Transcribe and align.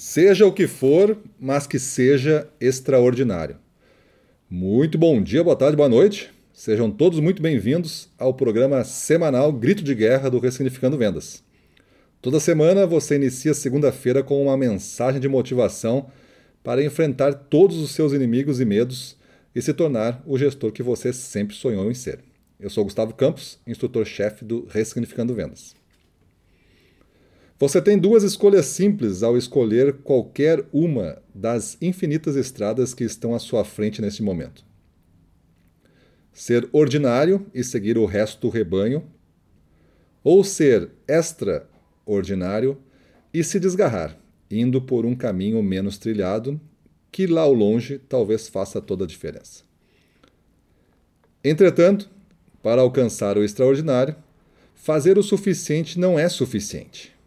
Seja 0.00 0.46
o 0.46 0.52
que 0.52 0.68
for, 0.68 1.18
mas 1.40 1.66
que 1.66 1.76
seja 1.76 2.48
extraordinário. 2.60 3.56
Muito 4.48 4.96
bom 4.96 5.20
dia, 5.20 5.42
boa 5.42 5.56
tarde, 5.56 5.76
boa 5.76 5.88
noite. 5.88 6.30
Sejam 6.52 6.88
todos 6.88 7.18
muito 7.18 7.42
bem-vindos 7.42 8.08
ao 8.16 8.32
programa 8.32 8.84
semanal 8.84 9.52
Grito 9.52 9.82
de 9.82 9.92
Guerra 9.96 10.30
do 10.30 10.38
Ressignificando 10.38 10.96
Vendas. 10.96 11.42
Toda 12.22 12.38
semana 12.38 12.86
você 12.86 13.16
inicia 13.16 13.52
segunda-feira 13.52 14.22
com 14.22 14.40
uma 14.40 14.56
mensagem 14.56 15.20
de 15.20 15.26
motivação 15.26 16.08
para 16.62 16.84
enfrentar 16.84 17.34
todos 17.34 17.78
os 17.78 17.90
seus 17.90 18.12
inimigos 18.12 18.60
e 18.60 18.64
medos 18.64 19.16
e 19.52 19.60
se 19.60 19.74
tornar 19.74 20.22
o 20.24 20.38
gestor 20.38 20.70
que 20.70 20.80
você 20.80 21.12
sempre 21.12 21.56
sonhou 21.56 21.90
em 21.90 21.94
ser. 21.94 22.20
Eu 22.60 22.70
sou 22.70 22.84
Gustavo 22.84 23.14
Campos, 23.14 23.58
instrutor-chefe 23.66 24.44
do 24.44 24.64
Ressignificando 24.70 25.34
Vendas. 25.34 25.77
Você 27.60 27.82
tem 27.82 27.98
duas 27.98 28.22
escolhas 28.22 28.66
simples 28.66 29.24
ao 29.24 29.36
escolher 29.36 29.94
qualquer 30.04 30.64
uma 30.72 31.20
das 31.34 31.76
infinitas 31.82 32.36
estradas 32.36 32.94
que 32.94 33.02
estão 33.02 33.34
à 33.34 33.40
sua 33.40 33.64
frente 33.64 34.00
neste 34.00 34.22
momento. 34.22 34.64
Ser 36.32 36.68
ordinário 36.72 37.44
e 37.52 37.64
seguir 37.64 37.98
o 37.98 38.06
resto 38.06 38.42
do 38.42 38.48
rebanho, 38.48 39.02
ou 40.22 40.44
ser 40.44 40.90
extraordinário 41.08 42.78
e 43.34 43.42
se 43.42 43.58
desgarrar, 43.58 44.16
indo 44.48 44.80
por 44.80 45.04
um 45.04 45.16
caminho 45.16 45.60
menos 45.60 45.98
trilhado, 45.98 46.60
que 47.10 47.26
lá 47.26 47.40
ao 47.40 47.52
longe 47.52 47.98
talvez 47.98 48.46
faça 48.46 48.80
toda 48.80 49.02
a 49.02 49.06
diferença. 49.06 49.64
Entretanto, 51.42 52.08
para 52.62 52.82
alcançar 52.82 53.36
o 53.36 53.42
extraordinário, 53.42 54.14
fazer 54.76 55.18
o 55.18 55.24
suficiente 55.24 55.98
não 55.98 56.16
é 56.16 56.28
suficiente. 56.28 57.17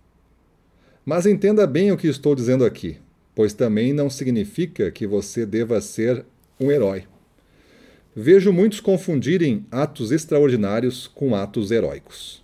Mas 1.11 1.25
entenda 1.25 1.67
bem 1.67 1.91
o 1.91 1.97
que 1.97 2.07
estou 2.07 2.33
dizendo 2.33 2.63
aqui, 2.63 2.95
pois 3.35 3.51
também 3.51 3.91
não 3.91 4.09
significa 4.09 4.89
que 4.89 5.05
você 5.05 5.45
deva 5.45 5.81
ser 5.81 6.23
um 6.57 6.71
herói. 6.71 7.03
Vejo 8.15 8.53
muitos 8.53 8.79
confundirem 8.79 9.65
atos 9.69 10.09
extraordinários 10.09 11.07
com 11.07 11.35
atos 11.35 11.69
heróicos. 11.69 12.41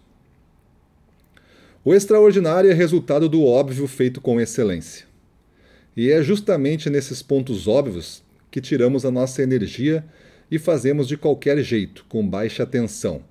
O 1.82 1.94
extraordinário 1.94 2.70
é 2.70 2.74
resultado 2.74 3.30
do 3.30 3.42
óbvio 3.46 3.88
feito 3.88 4.20
com 4.20 4.38
excelência. 4.38 5.06
E 5.96 6.12
é 6.12 6.22
justamente 6.22 6.90
nesses 6.90 7.22
pontos 7.22 7.70
óbvios 7.70 8.22
que 8.52 8.60
tiramos 8.60 9.06
a 9.06 9.12
nossa 9.12 9.42
energia 9.42 10.04
e 10.52 10.60
fazemos 10.60 11.08
de 11.08 11.16
qualquer 11.16 11.58
jeito, 11.64 12.06
com 12.10 12.28
baixa 12.28 12.64
atenção, 12.64 13.22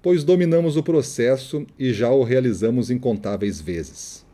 pois 0.00 0.24
dominamos 0.24 0.78
o 0.78 0.82
processo 0.82 1.66
e 1.78 1.92
já 1.92 2.10
o 2.10 2.24
realizamos 2.24 2.90
incontáveis 2.90 3.60
vezes 3.60 4.26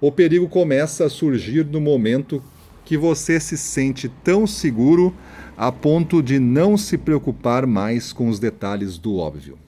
o 0.00 0.12
perigo 0.12 0.48
começa 0.48 1.06
a 1.06 1.10
surgir 1.10 1.64
no 1.64 1.80
momento 1.80 2.42
que 2.84 2.96
você 2.96 3.40
se 3.40 3.56
sente 3.56 4.08
tão 4.22 4.46
seguro 4.46 5.14
a 5.56 5.72
ponto 5.72 6.22
de 6.22 6.38
não 6.38 6.76
se 6.76 6.98
preocupar 6.98 7.66
mais 7.66 8.12
com 8.12 8.28
os 8.28 8.38
detalhes 8.38 8.98
do 8.98 9.16
óbvio. 9.16 9.58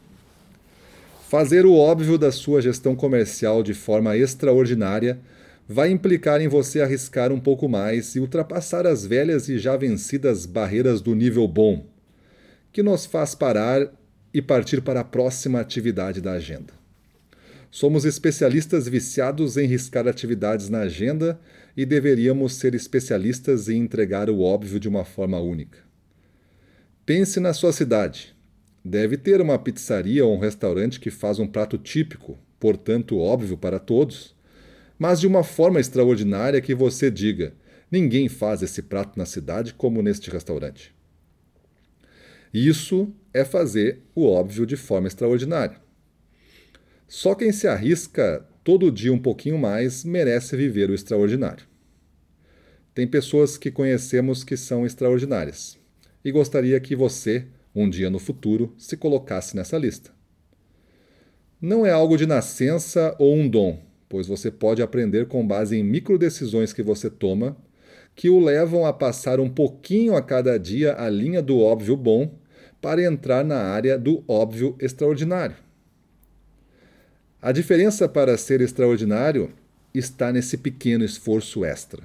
Fazer 1.28 1.66
o 1.66 1.74
óbvio 1.74 2.16
da 2.16 2.30
sua 2.30 2.62
gestão 2.62 2.94
comercial 2.94 3.62
de 3.62 3.74
forma 3.74 4.16
extraordinária 4.16 5.18
vai 5.68 5.90
implicar 5.90 6.40
em 6.40 6.48
você 6.48 6.80
arriscar 6.80 7.32
um 7.32 7.40
pouco 7.40 7.68
mais 7.68 8.14
e 8.14 8.20
ultrapassar 8.20 8.86
as 8.86 9.04
velhas 9.04 9.48
e 9.48 9.58
já 9.58 9.76
vencidas 9.76 10.46
barreiras 10.46 11.02
do 11.02 11.14
nível 11.14 11.46
bom, 11.46 11.84
que 12.72 12.82
nos 12.82 13.04
faz 13.04 13.34
parar 13.34 13.92
e 14.32 14.40
partir 14.40 14.80
para 14.80 15.00
a 15.00 15.04
próxima 15.04 15.60
atividade 15.60 16.20
da 16.20 16.32
agenda. 16.32 16.77
Somos 17.70 18.04
especialistas 18.04 18.88
viciados 18.88 19.56
em 19.56 19.66
riscar 19.66 20.08
atividades 20.08 20.68
na 20.68 20.80
agenda 20.80 21.38
e 21.76 21.84
deveríamos 21.84 22.54
ser 22.54 22.74
especialistas 22.74 23.68
em 23.68 23.78
entregar 23.78 24.30
o 24.30 24.40
óbvio 24.40 24.80
de 24.80 24.88
uma 24.88 25.04
forma 25.04 25.38
única. 25.38 25.78
Pense 27.04 27.38
na 27.40 27.52
sua 27.52 27.72
cidade. 27.72 28.34
Deve 28.84 29.16
ter 29.16 29.40
uma 29.40 29.58
pizzaria 29.58 30.24
ou 30.24 30.34
um 30.34 30.38
restaurante 30.38 30.98
que 30.98 31.10
faz 31.10 31.38
um 31.38 31.46
prato 31.46 31.76
típico, 31.76 32.38
portanto 32.58 33.18
óbvio 33.18 33.56
para 33.56 33.78
todos, 33.78 34.34
mas 34.98 35.20
de 35.20 35.26
uma 35.26 35.44
forma 35.44 35.78
extraordinária 35.78 36.60
que 36.60 36.74
você 36.74 37.10
diga: 37.10 37.52
ninguém 37.90 38.28
faz 38.28 38.62
esse 38.62 38.82
prato 38.82 39.18
na 39.18 39.26
cidade 39.26 39.74
como 39.74 40.02
neste 40.02 40.30
restaurante. 40.30 40.94
Isso 42.52 43.12
é 43.32 43.44
fazer 43.44 44.02
o 44.14 44.26
óbvio 44.26 44.64
de 44.64 44.76
forma 44.76 45.06
extraordinária. 45.06 45.87
Só 47.08 47.34
quem 47.34 47.50
se 47.52 47.66
arrisca 47.66 48.46
todo 48.62 48.92
dia 48.92 49.10
um 49.10 49.18
pouquinho 49.18 49.56
mais 49.56 50.04
merece 50.04 50.54
viver 50.54 50.90
o 50.90 50.94
extraordinário. 50.94 51.66
Tem 52.94 53.06
pessoas 53.06 53.56
que 53.56 53.70
conhecemos 53.70 54.44
que 54.44 54.58
são 54.58 54.84
extraordinárias 54.84 55.78
e 56.22 56.30
gostaria 56.30 56.78
que 56.78 56.94
você, 56.94 57.46
um 57.74 57.88
dia 57.88 58.10
no 58.10 58.18
futuro, 58.18 58.74
se 58.76 58.94
colocasse 58.94 59.56
nessa 59.56 59.78
lista. 59.78 60.10
Não 61.58 61.86
é 61.86 61.90
algo 61.90 62.14
de 62.14 62.26
nascença 62.26 63.16
ou 63.18 63.34
um 63.34 63.48
dom, 63.48 63.82
pois 64.06 64.26
você 64.26 64.50
pode 64.50 64.82
aprender 64.82 65.28
com 65.28 65.46
base 65.46 65.78
em 65.78 65.82
microdecisões 65.82 66.74
que 66.74 66.82
você 66.82 67.08
toma 67.08 67.56
que 68.14 68.28
o 68.28 68.38
levam 68.38 68.84
a 68.84 68.92
passar 68.92 69.40
um 69.40 69.48
pouquinho 69.48 70.14
a 70.14 70.20
cada 70.20 70.58
dia 70.58 70.94
a 71.00 71.08
linha 71.08 71.40
do 71.40 71.58
óbvio 71.58 71.96
bom 71.96 72.38
para 72.82 73.02
entrar 73.02 73.44
na 73.44 73.58
área 73.60 73.96
do 73.96 74.22
óbvio 74.28 74.76
extraordinário. 74.78 75.67
A 77.40 77.52
diferença 77.52 78.08
para 78.08 78.36
ser 78.36 78.60
extraordinário 78.60 79.52
está 79.94 80.32
nesse 80.32 80.56
pequeno 80.56 81.04
esforço 81.04 81.64
extra. 81.64 82.02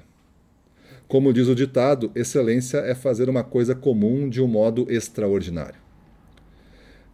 Como 1.07 1.33
diz 1.33 1.47
o 1.47 1.55
ditado, 1.55 2.11
excelência 2.13 2.77
é 2.77 2.93
fazer 2.93 3.27
uma 3.27 3.43
coisa 3.43 3.73
comum 3.73 4.29
de 4.29 4.39
um 4.39 4.47
modo 4.47 4.85
extraordinário. 4.91 5.81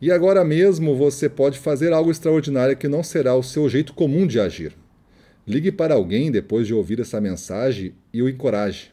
E 0.01 0.11
agora 0.11 0.43
mesmo 0.43 0.97
você 0.97 1.29
pode 1.29 1.57
fazer 1.57 1.93
algo 1.93 2.11
extraordinário 2.11 2.75
que 2.75 2.89
não 2.89 3.03
será 3.03 3.35
o 3.35 3.43
seu 3.43 3.69
jeito 3.69 3.93
comum 3.93 4.27
de 4.27 4.37
agir. 4.37 4.73
Ligue 5.47 5.71
para 5.71 5.93
alguém 5.93 6.29
depois 6.29 6.67
de 6.67 6.73
ouvir 6.73 6.99
essa 6.99 7.21
mensagem 7.21 7.93
e 8.13 8.21
o 8.21 8.27
encoraje. 8.27 8.91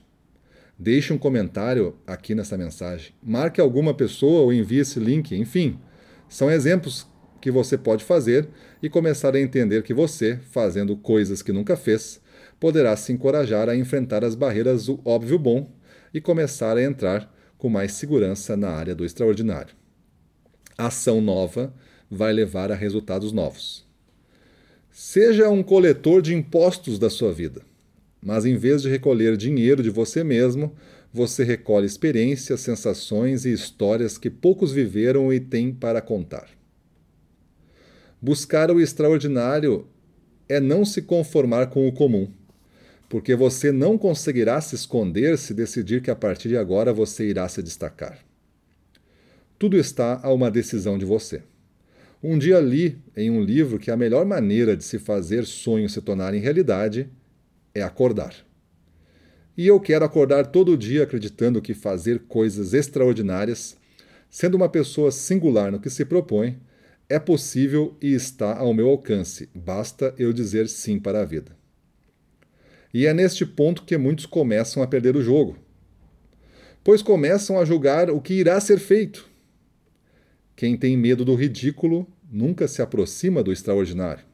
Deixe 0.78 1.12
um 1.12 1.18
comentário 1.18 1.96
aqui 2.06 2.32
nessa 2.32 2.56
mensagem. 2.56 3.12
Marque 3.20 3.60
alguma 3.60 3.92
pessoa 3.92 4.42
ou 4.42 4.52
envie 4.52 4.78
esse 4.78 5.00
link. 5.00 5.34
Enfim, 5.34 5.80
são 6.28 6.48
exemplos 6.48 7.08
que 7.40 7.50
você 7.50 7.76
pode 7.76 8.04
fazer 8.04 8.48
e 8.82 8.88
começar 8.88 9.34
a 9.34 9.40
entender 9.40 9.82
que 9.82 9.94
você, 9.94 10.38
fazendo 10.50 10.96
coisas 10.96 11.42
que 11.42 11.52
nunca 11.52 11.76
fez, 11.76 12.20
poderá 12.58 12.96
se 12.96 13.12
encorajar 13.12 13.68
a 13.68 13.76
enfrentar 13.76 14.24
as 14.24 14.34
barreiras 14.34 14.86
do 14.86 15.00
óbvio 15.04 15.38
bom 15.38 15.70
e 16.12 16.20
começar 16.20 16.76
a 16.76 16.82
entrar 16.82 17.32
com 17.58 17.68
mais 17.68 17.92
segurança 17.92 18.56
na 18.56 18.70
área 18.70 18.94
do 18.94 19.04
extraordinário. 19.04 19.74
Ação 20.76 21.20
nova 21.20 21.74
vai 22.10 22.32
levar 22.32 22.70
a 22.70 22.74
resultados 22.74 23.32
novos. 23.32 23.86
Seja 24.90 25.50
um 25.50 25.62
coletor 25.62 26.22
de 26.22 26.34
impostos 26.34 26.98
da 26.98 27.10
sua 27.10 27.32
vida, 27.32 27.62
mas 28.22 28.46
em 28.46 28.56
vez 28.56 28.82
de 28.82 28.88
recolher 28.88 29.36
dinheiro 29.36 29.82
de 29.82 29.90
você 29.90 30.24
mesmo, 30.24 30.74
você 31.12 31.44
recolhe 31.44 31.86
experiências, 31.86 32.60
sensações 32.60 33.44
e 33.44 33.52
histórias 33.52 34.18
que 34.18 34.30
poucos 34.30 34.72
viveram 34.72 35.32
e 35.32 35.40
têm 35.40 35.72
para 35.72 36.00
contar. 36.00 36.55
Buscar 38.20 38.70
o 38.70 38.80
extraordinário 38.80 39.86
é 40.48 40.58
não 40.58 40.84
se 40.84 41.02
conformar 41.02 41.66
com 41.66 41.86
o 41.86 41.92
comum, 41.92 42.30
porque 43.08 43.34
você 43.34 43.70
não 43.70 43.98
conseguirá 43.98 44.60
se 44.60 44.74
esconder 44.74 45.36
se 45.36 45.52
decidir 45.52 46.00
que 46.00 46.10
a 46.10 46.16
partir 46.16 46.48
de 46.48 46.56
agora 46.56 46.92
você 46.92 47.28
irá 47.28 47.46
se 47.48 47.62
destacar. 47.62 48.18
Tudo 49.58 49.76
está 49.76 50.20
a 50.22 50.32
uma 50.32 50.50
decisão 50.50 50.96
de 50.96 51.04
você. 51.04 51.42
Um 52.22 52.38
dia 52.38 52.58
li 52.58 52.98
em 53.16 53.30
um 53.30 53.42
livro 53.42 53.78
que 53.78 53.90
a 53.90 53.96
melhor 53.96 54.24
maneira 54.24 54.76
de 54.76 54.82
se 54.82 54.98
fazer 54.98 55.44
sonhos 55.44 55.92
se 55.92 56.00
tornarem 56.00 56.40
realidade 56.40 57.08
é 57.74 57.82
acordar. 57.82 58.34
E 59.56 59.66
eu 59.66 59.78
quero 59.78 60.04
acordar 60.04 60.46
todo 60.46 60.76
dia 60.76 61.04
acreditando 61.04 61.62
que 61.62 61.74
fazer 61.74 62.20
coisas 62.28 62.74
extraordinárias, 62.74 63.76
sendo 64.28 64.56
uma 64.56 64.68
pessoa 64.68 65.10
singular 65.10 65.70
no 65.70 65.80
que 65.80 65.88
se 65.88 66.04
propõe, 66.04 66.58
é 67.08 67.18
possível 67.18 67.96
e 68.00 68.12
está 68.12 68.56
ao 68.56 68.74
meu 68.74 68.88
alcance, 68.88 69.48
basta 69.54 70.14
eu 70.18 70.32
dizer 70.32 70.68
sim 70.68 70.98
para 70.98 71.22
a 71.22 71.24
vida. 71.24 71.56
E 72.92 73.06
é 73.06 73.14
neste 73.14 73.44
ponto 73.44 73.84
que 73.84 73.96
muitos 73.96 74.26
começam 74.26 74.82
a 74.82 74.86
perder 74.86 75.16
o 75.16 75.22
jogo, 75.22 75.56
pois 76.82 77.02
começam 77.02 77.58
a 77.58 77.64
julgar 77.64 78.10
o 78.10 78.20
que 78.20 78.34
irá 78.34 78.60
ser 78.60 78.78
feito. 78.78 79.28
Quem 80.56 80.76
tem 80.76 80.96
medo 80.96 81.24
do 81.24 81.34
ridículo 81.34 82.06
nunca 82.30 82.66
se 82.66 82.82
aproxima 82.82 83.42
do 83.42 83.52
extraordinário. 83.52 84.24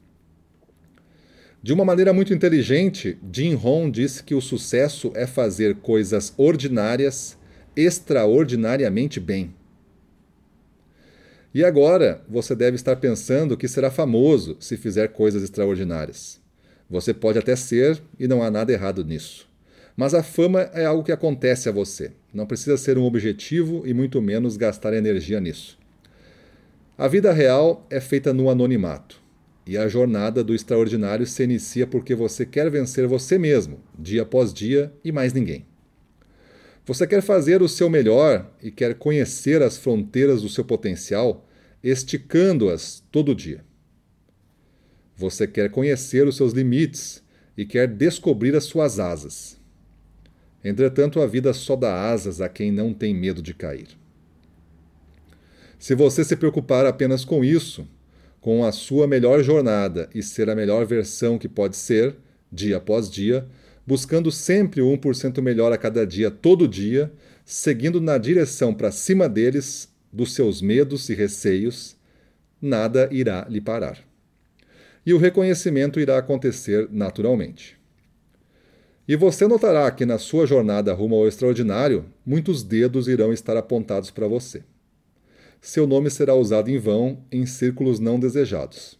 De 1.63 1.73
uma 1.73 1.85
maneira 1.85 2.13
muito 2.13 2.35
inteligente, 2.35 3.19
Jim 3.33 3.55
Rohn 3.55 3.91
disse 3.91 4.23
que 4.23 4.35
o 4.35 4.41
sucesso 4.41 5.13
é 5.15 5.27
fazer 5.27 5.77
coisas 5.77 6.33
ordinárias 6.37 7.39
extraordinariamente 7.77 9.21
bem. 9.21 9.55
E 11.55 11.63
agora 11.63 12.23
você 12.29 12.55
deve 12.55 12.77
estar 12.77 12.97
pensando 12.97 13.57
que 13.57 13.69
será 13.69 13.91
famoso 13.91 14.57
se 14.59 14.77
fizer 14.77 15.09
coisas 15.09 15.43
extraordinárias. 15.43 16.41
Você 16.89 17.13
pode 17.13 17.39
até 17.39 17.55
ser, 17.57 18.01
e 18.19 18.27
não 18.27 18.43
há 18.43 18.51
nada 18.51 18.73
errado 18.73 19.05
nisso. 19.05 19.47
Mas 19.97 20.15
a 20.15 20.23
fama 20.23 20.63
é 20.73 20.85
algo 20.85 21.05
que 21.05 21.13
acontece 21.13 21.69
a 21.69 21.73
você. 21.73 22.13
Não 22.33 22.47
precisa 22.47 22.79
ser 22.79 22.97
um 22.97 23.05
objetivo 23.05 23.87
e 23.87 23.93
muito 23.93 24.23
menos 24.23 24.57
gastar 24.57 24.95
energia 24.95 25.41
nisso. 25.41 25.79
A 26.97 27.07
vida 27.09 27.33
real 27.33 27.87
é 27.91 28.01
feita 28.01 28.33
no 28.33 28.49
anonimato. 28.49 29.21
E 29.67 29.77
a 29.77 29.87
jornada 29.89 30.43
do 30.43 30.55
extraordinário 30.55 31.27
se 31.27 31.43
inicia 31.43 31.87
porque 31.87 32.15
você 32.15 32.45
quer 32.45 32.71
vencer 32.71 33.07
você 33.07 33.39
mesmo, 33.39 33.81
dia 33.99 34.23
após 34.23 34.53
dia 34.53 34.93
e 35.05 35.13
mais 35.13 35.33
ninguém. 35.33 35.67
Você 36.85 37.07
quer 37.07 37.23
fazer 37.23 37.63
o 37.63 37.69
seu 37.69 37.89
melhor 37.89 38.51
e 38.61 38.71
quer 38.71 38.95
conhecer 38.97 39.63
as 39.63 39.77
fronteiras 39.77 40.43
do 40.43 40.49
seu 40.49 40.65
potencial, 40.65 41.47
esticando-as 41.83 43.03
todo 43.13 43.35
dia. 43.35 43.65
Você 45.17 45.47
quer 45.47 45.71
conhecer 45.71 46.27
os 46.27 46.37
seus 46.37 46.53
limites 46.53 47.23
e 47.57 47.65
quer 47.65 47.87
descobrir 47.87 48.57
as 48.57 48.65
suas 48.65 48.99
asas. 48.99 49.57
Entretanto, 50.65 51.21
a 51.21 51.27
vida 51.27 51.53
só 51.53 51.77
dá 51.77 52.11
asas 52.11 52.41
a 52.41 52.49
quem 52.49 52.73
não 52.73 52.93
tem 52.93 53.15
medo 53.15 53.43
de 53.43 53.55
cair. 53.55 53.89
Se 55.79 55.95
você 55.95 56.25
se 56.25 56.37
preocupar 56.37 56.87
apenas 56.87 57.25
com 57.25 57.45
isso, 57.45 57.87
com 58.41 58.65
a 58.65 58.73
sua 58.73 59.07
melhor 59.07 59.43
jornada 59.43 60.09
e 60.15 60.23
ser 60.23 60.49
a 60.51 60.55
melhor 60.55 60.85
versão 60.85 61.39
que 61.39 61.49
pode 61.49 61.77
ser, 61.77 62.17
dia 62.51 62.77
após 62.77 63.09
dia, 63.09 63.47
buscando 63.87 64.31
sempre 64.31 64.81
o 64.81 64.87
1% 64.97 65.41
melhor 65.41 65.73
a 65.73 65.79
cada 65.79 66.07
dia, 66.07 66.31
todo 66.31 66.69
dia, 66.69 67.13
seguindo 67.45 68.01
na 68.01 68.19
direção 68.19 68.73
para 68.73 68.91
cima 68.91 69.29
deles, 69.29 69.93
dos 70.13 70.35
seus 70.35 70.61
medos 70.61 71.09
e 71.09 71.15
receios, 71.15 71.97
nada 72.61 73.09
irá 73.11 73.47
lhe 73.49 73.61
parar. 73.61 73.99
E 75.05 75.13
o 75.13 75.19
reconhecimento 75.19 75.99
irá 75.99 76.19
acontecer 76.19 76.89
naturalmente. 76.91 77.79
E 79.09 79.17
você 79.17 79.47
notará 79.47 79.91
que 79.91 80.07
na 80.07 80.19
sua 80.19 80.47
jornada 80.47 80.93
rumo 80.93 81.17
ao 81.17 81.27
extraordinário, 81.27 82.05
muitos 82.25 82.63
dedos 82.63 83.09
irão 83.09 83.33
estar 83.33 83.57
apontados 83.57 84.11
para 84.11 84.29
você 84.29 84.63
seu 85.63 85.87
nome 85.87 86.11
será 86.11 86.35
usado 86.35 86.69
em 86.69 86.77
vão 86.77 87.25
em 87.31 87.47
círculos 87.47 88.01
não 88.01 88.19
desejados. 88.19 88.99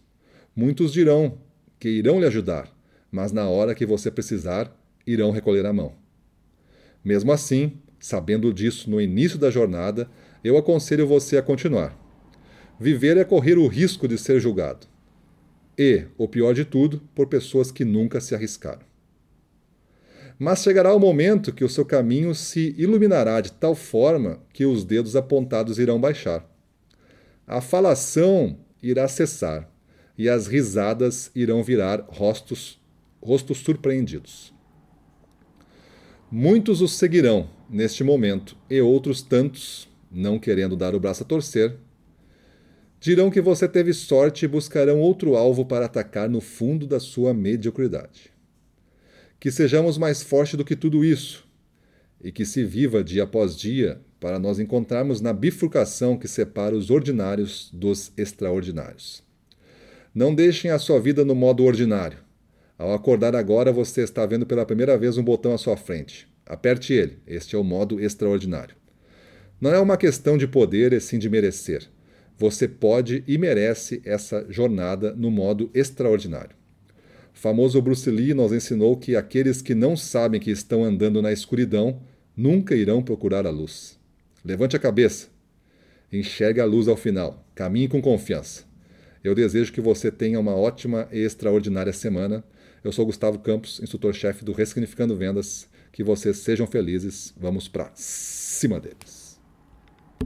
Muitos 0.55 0.93
dirão 0.93 1.37
que 1.77 1.89
irão 1.89 2.21
lhe 2.21 2.25
ajudar, 2.25 2.73
mas 3.13 3.31
na 3.31 3.47
hora 3.47 3.73
que 3.73 3.85
você 3.85 4.11
precisar, 4.11 4.75
irão 5.07 5.31
recolher 5.31 5.65
a 5.65 5.71
mão. 5.71 5.93
Mesmo 7.05 7.31
assim, 7.31 7.77
sabendo 7.99 8.53
disso 8.53 8.89
no 8.89 8.99
início 8.99 9.37
da 9.37 9.49
jornada, 9.49 10.09
eu 10.43 10.57
aconselho 10.57 11.07
você 11.07 11.37
a 11.37 11.41
continuar. 11.41 11.97
Viver 12.77 13.15
é 13.15 13.23
correr 13.23 13.57
o 13.57 13.67
risco 13.67 14.07
de 14.07 14.17
ser 14.17 14.39
julgado. 14.41 14.87
E, 15.77 16.05
o 16.17 16.27
pior 16.27 16.53
de 16.53 16.65
tudo, 16.65 17.01
por 17.15 17.27
pessoas 17.27 17.71
que 17.71 17.85
nunca 17.85 18.19
se 18.19 18.35
arriscaram. 18.35 18.81
Mas 20.37 20.63
chegará 20.63 20.93
o 20.93 20.99
momento 20.99 21.53
que 21.53 21.63
o 21.63 21.69
seu 21.69 21.85
caminho 21.85 22.35
se 22.35 22.75
iluminará 22.77 23.39
de 23.39 23.51
tal 23.53 23.75
forma 23.75 24.41
que 24.51 24.65
os 24.65 24.83
dedos 24.83 25.15
apontados 25.15 25.79
irão 25.79 26.01
baixar 26.01 26.51
a 27.45 27.59
falação 27.59 28.57
irá 28.81 29.07
cessar 29.07 29.69
e 30.17 30.29
as 30.29 30.47
risadas 30.47 31.29
irão 31.35 31.63
virar 31.63 32.05
rostos, 32.07 32.79
rostos 33.23 33.59
surpreendidos. 33.59 34.53
Muitos 36.29 36.81
os 36.81 36.93
seguirão 36.93 37.49
neste 37.69 38.03
momento 38.03 38.57
e 38.69 38.81
outros 38.81 39.21
tantos, 39.21 39.87
não 40.11 40.37
querendo 40.37 40.75
dar 40.75 40.93
o 40.93 40.99
braço 40.99 41.23
a 41.23 41.25
torcer, 41.25 41.77
dirão 42.99 43.29
que 43.29 43.41
você 43.41 43.67
teve 43.67 43.93
sorte 43.93 44.45
e 44.45 44.47
buscarão 44.47 44.99
outro 44.99 45.35
alvo 45.35 45.65
para 45.65 45.85
atacar 45.85 46.29
no 46.29 46.41
fundo 46.41 46.85
da 46.85 46.99
sua 46.99 47.33
mediocridade. 47.33 48.31
Que 49.39 49.51
sejamos 49.51 49.97
mais 49.97 50.21
fortes 50.21 50.55
do 50.55 50.65
que 50.65 50.75
tudo 50.75 51.05
isso 51.05 51.47
e 52.23 52.31
que 52.31 52.45
se 52.45 52.63
viva 52.63 53.03
dia 53.03 53.23
após 53.23 53.55
dia 53.55 54.01
para 54.19 54.39
nós 54.39 54.57
encontrarmos 54.57 55.19
na 55.19 55.33
bifurcação 55.33 56.17
que 56.17 56.27
separa 56.27 56.75
os 56.75 56.89
ordinários 56.89 57.69
dos 57.73 58.11
extraordinários. 58.17 59.21
Não 60.15 60.33
deixem 60.33 60.71
a 60.71 60.79
sua 60.79 60.99
vida 60.99 61.25
no 61.25 61.35
modo 61.35 61.63
ordinário. 61.63 62.19
Ao 62.77 62.93
acordar 62.93 63.35
agora, 63.35 63.71
você 63.71 64.01
está 64.01 64.25
vendo 64.25 64.45
pela 64.45 64.65
primeira 64.65 64.97
vez 64.97 65.17
um 65.17 65.23
botão 65.23 65.53
à 65.53 65.57
sua 65.57 65.77
frente. 65.77 66.27
Aperte 66.45 66.93
ele, 66.93 67.19
este 67.25 67.55
é 67.55 67.59
o 67.59 67.63
modo 67.63 67.99
extraordinário. 67.99 68.75
Não 69.61 69.73
é 69.73 69.79
uma 69.79 69.95
questão 69.95 70.37
de 70.37 70.47
poder 70.47 70.91
e 70.91 70.99
sim 70.99 71.17
de 71.17 71.29
merecer. 71.29 71.87
Você 72.37 72.67
pode 72.67 73.23
e 73.27 73.37
merece 73.37 74.01
essa 74.03 74.45
jornada 74.49 75.13
no 75.13 75.31
modo 75.31 75.69
extraordinário. 75.73 76.55
O 77.33 77.37
famoso 77.37 77.81
Bruce 77.81 78.09
Lee 78.09 78.33
nos 78.33 78.51
ensinou 78.51 78.97
que 78.97 79.15
aqueles 79.15 79.61
que 79.61 79.73
não 79.73 79.95
sabem 79.95 80.41
que 80.41 80.51
estão 80.51 80.83
andando 80.83 81.21
na 81.21 81.31
escuridão 81.31 82.01
nunca 82.35 82.75
irão 82.75 83.01
procurar 83.01 83.45
a 83.47 83.49
luz. 83.49 83.97
Levante 84.43 84.75
a 84.75 84.79
cabeça. 84.79 85.27
Enxergue 86.11 86.59
a 86.59 86.65
luz 86.65 86.87
ao 86.87 86.97
final. 86.97 87.47
Caminhe 87.55 87.87
com 87.87 88.01
confiança. 88.01 88.65
Eu 89.23 89.33
desejo 89.33 89.71
que 89.71 89.79
você 89.79 90.11
tenha 90.11 90.39
uma 90.39 90.55
ótima 90.55 91.07
e 91.11 91.19
extraordinária 91.19 91.93
semana. 91.93 92.43
Eu 92.83 92.91
sou 92.91 93.05
Gustavo 93.05 93.39
Campos, 93.39 93.79
instrutor-chefe 93.81 94.43
do 94.43 94.51
Ressignificando 94.51 95.15
Vendas. 95.15 95.69
Que 95.93 96.03
vocês 96.03 96.37
sejam 96.37 96.67
felizes. 96.67 97.33
Vamos 97.37 97.69
para 97.69 97.91
cima 97.95 98.77
deles. 98.79 99.22